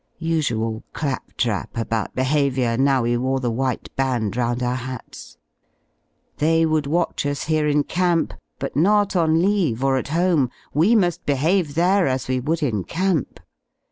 Usual 0.17 0.81
clap 0.93 1.37
J 1.37 1.45
trap 1.49 1.77
about 1.77 2.15
behaviour 2.15 2.75
now 2.75 3.03
we 3.03 3.15
wore 3.17 3.39
the 3.39 3.51
white 3.51 3.95
band 3.95 4.35
round 4.35 4.63
our 4.63 4.73
hats. 4.75 5.37
They 6.37 6.65
would 6.65 6.87
watch 6.87 7.23
usher 7.23 7.67
e 7.67 7.71
in 7.71 7.83
camp, 7.83 8.33
hut 8.59 8.75
not 8.75 9.15
on 9.15 9.43
leave, 9.43 9.83
or 9.83 9.97
at 9.97 10.07
home; 10.07 10.49
zve 10.75 10.95
muSl 10.97 11.19
behave 11.27 11.75
there 11.75 12.07
as 12.07 12.27
we 12.27 12.39
would 12.39 12.63
in 12.63 12.83
camp. 12.83 13.39